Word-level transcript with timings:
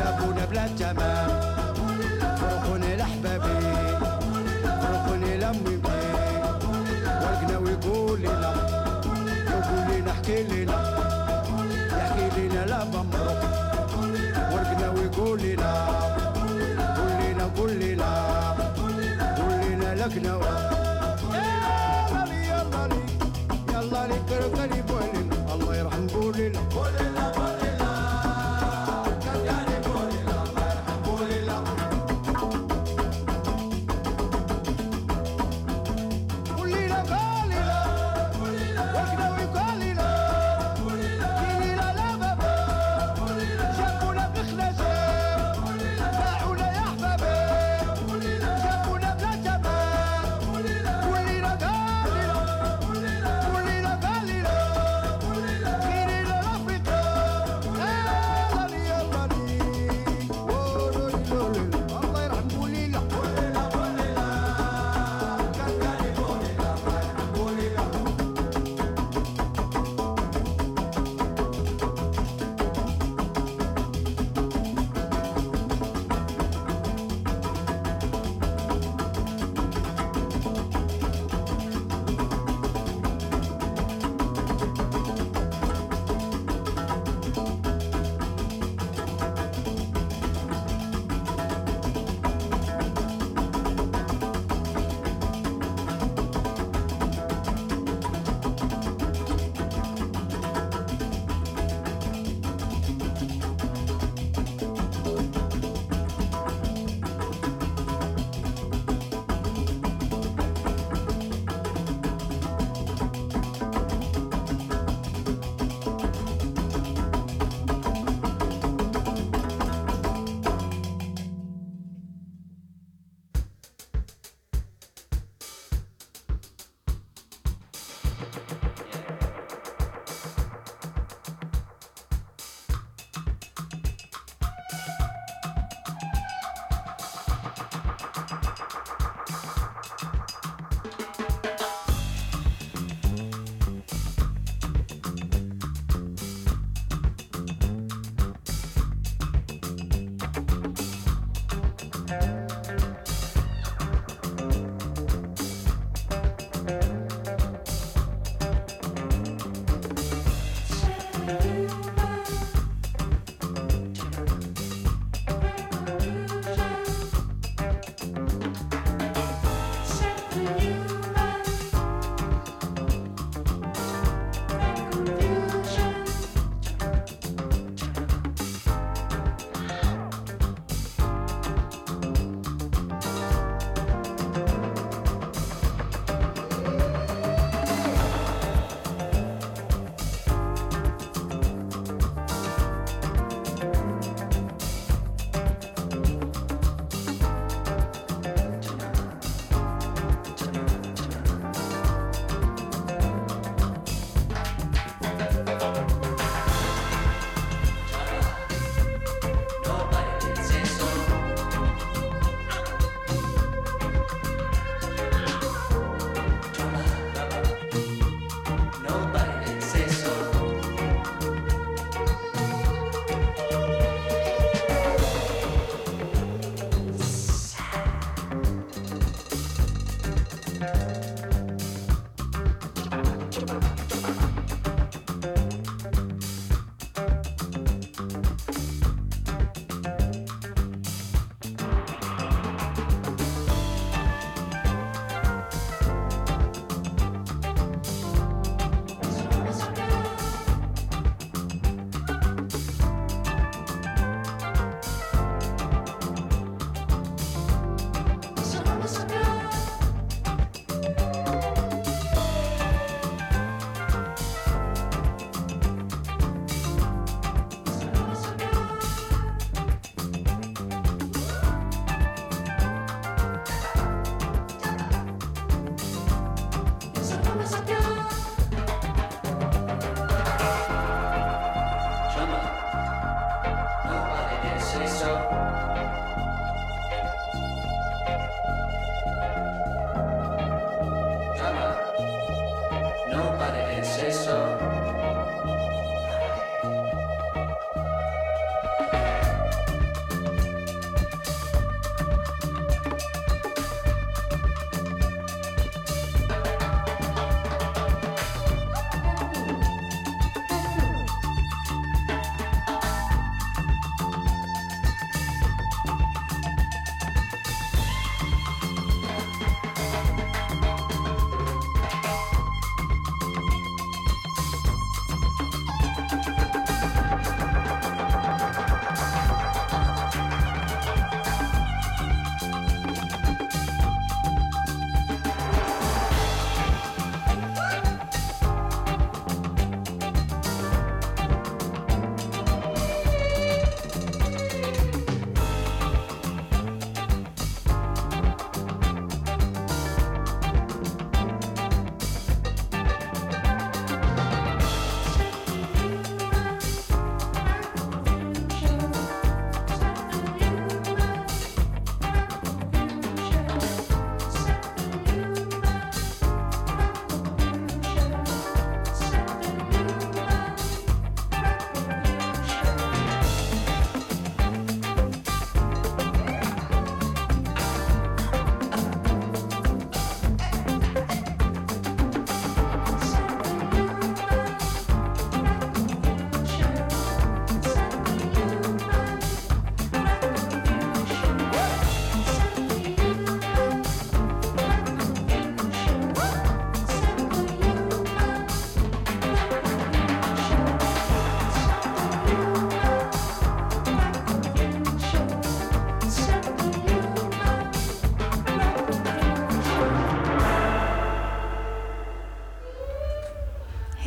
جابونا 0.00 0.44
بلا 0.44 0.66
تمام 0.66 1.28
فرقوني 2.40 2.96
لحبابي 2.96 3.60
فرقوني 4.82 5.36
لامي 5.38 5.76
بي 5.84 6.00
ورقنا 7.22 7.58
ويقول 7.58 8.20
لنا 8.20 8.52
يقولي 9.50 10.00
لنا 10.00 10.10
احكي 10.10 10.42
لنا 10.42 10.78
يحكي 11.98 12.26
لنا 12.48 12.66
لا 12.66 12.84
بمرق 12.84 13.40
ورقنا 14.52 14.90
ويقول 14.90 15.42
لنا 15.42 15.72
قول 16.96 17.40
قولي 17.56 17.94
لا 17.94 18.54
لنا 18.84 19.24
قول 19.38 19.60
لنا 19.70 19.94
لك 19.94 20.16
نوى 20.26 20.50
يلا 21.34 22.24
لي 22.30 22.46
يلا 22.48 22.82
لي 22.88 23.02
يلا 23.72 24.06
لي 24.06 24.14
قرب 24.28 24.54
قريب 24.60 24.89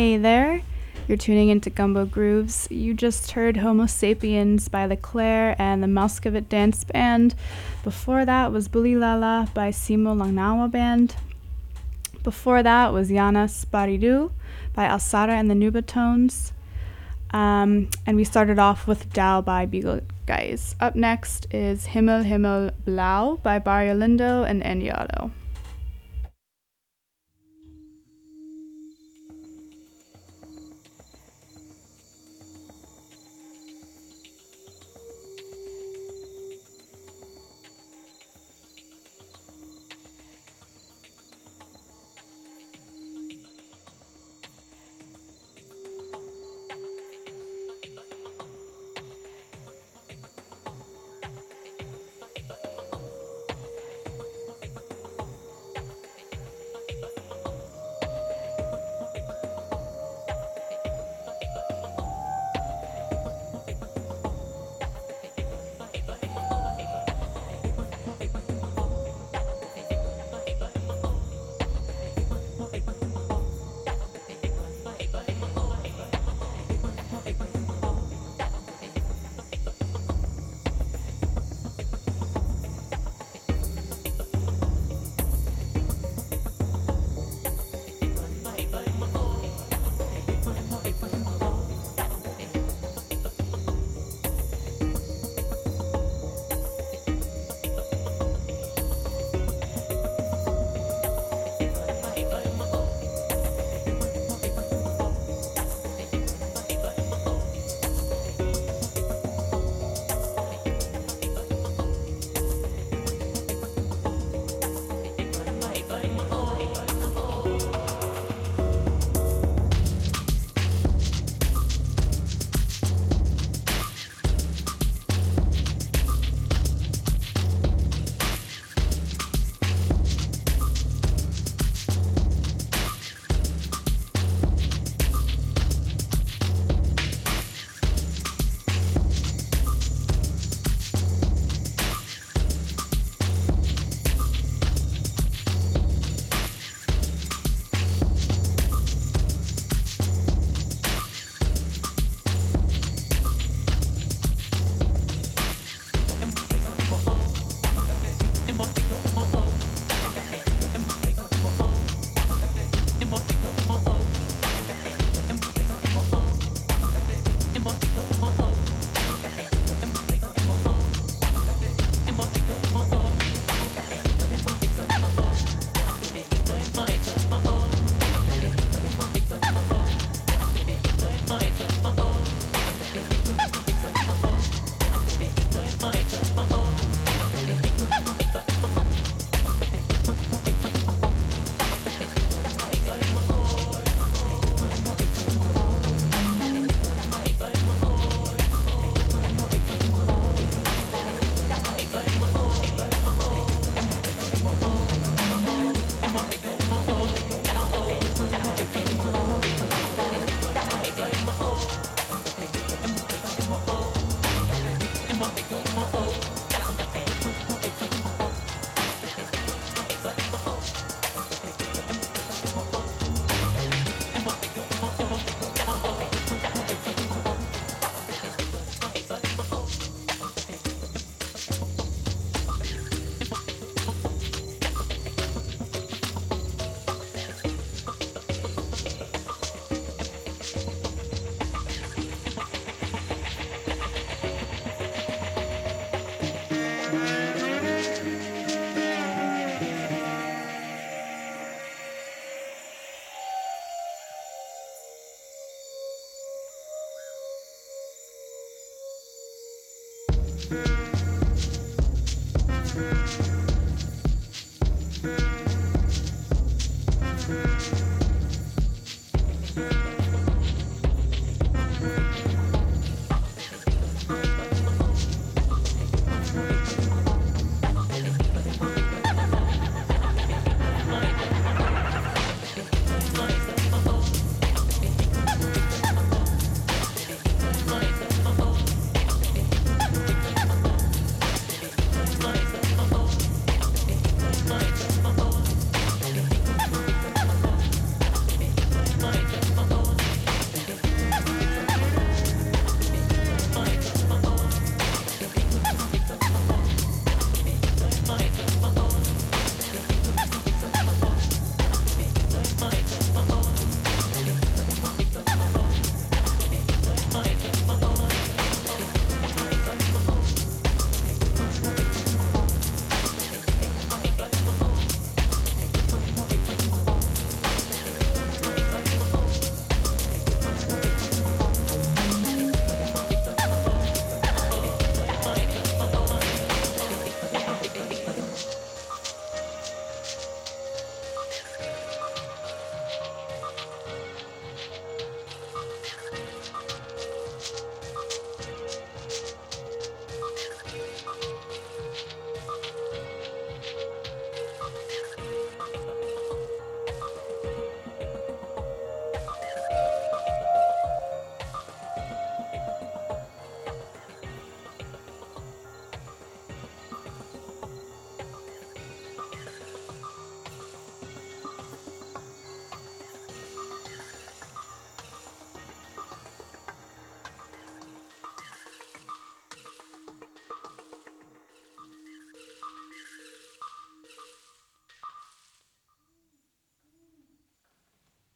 Hey 0.00 0.16
there, 0.16 0.62
you're 1.06 1.18
tuning 1.18 1.50
into 1.50 1.68
Gumbo 1.68 2.06
Grooves. 2.06 2.66
You 2.70 2.94
just 2.94 3.32
heard 3.32 3.58
Homo 3.58 3.84
Sapiens 3.84 4.66
by 4.66 4.86
L'eclair 4.86 5.54
and 5.58 5.82
the 5.82 5.86
Mauskovic 5.86 6.48
Dance 6.48 6.84
Band. 6.84 7.34
Before 7.84 8.24
that 8.24 8.50
was 8.50 8.66
Boulilalila 8.66 9.52
by 9.52 9.68
Simo 9.68 10.16
Lagnawi 10.16 10.70
Band. 10.70 11.16
Before 12.22 12.62
that 12.62 12.94
was 12.94 13.10
Yanas 13.10 13.66
Baridou 13.66 14.32
by 14.72 14.88
Alsarah 14.88 15.38
and 15.38 15.50
the 15.50 15.54
Nubatones. 15.54 16.52
Um, 17.32 17.90
and 18.06 18.16
we 18.16 18.24
started 18.24 18.58
off 18.58 18.86
with 18.86 19.12
Dao 19.12 19.44
by 19.44 19.66
Beagle 19.66 20.00
Guys. 20.24 20.76
Up 20.80 20.96
next 20.96 21.46
is 21.50 21.84
Himmel 21.84 22.24
Himmel 22.24 22.70
Blau 22.86 23.36
by 23.42 23.58
Barrio 23.58 23.94
Lindo 23.94 24.48
and 24.48 24.62
Andi 24.62 24.98
Otto. 24.98 25.30